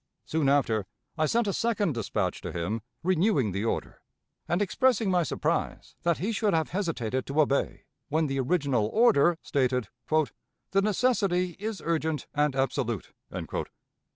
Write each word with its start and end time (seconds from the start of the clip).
Soon 0.25 0.49
after, 0.49 0.87
I 1.15 1.27
sent 1.27 1.45
a 1.45 1.53
second 1.53 1.93
dispatch 1.93 2.41
to 2.41 2.51
him, 2.51 2.81
renewing 3.03 3.51
the 3.51 3.63
order, 3.65 4.01
and 4.47 4.59
expressing 4.59 5.11
my 5.11 5.21
surprise 5.21 5.95
that 6.01 6.17
he 6.17 6.31
should 6.31 6.55
have 6.55 6.69
hesitated 6.71 7.27
to 7.27 7.39
obey, 7.39 7.83
when 8.09 8.25
the 8.25 8.39
original 8.39 8.87
order 8.87 9.37
stated 9.43 9.89
"the 10.07 10.81
necessity 10.81 11.55
is 11.59 11.83
urgent 11.85 12.25
and 12.33 12.55
absolute." 12.55 13.13